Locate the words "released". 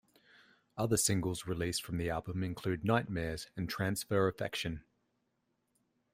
1.45-1.83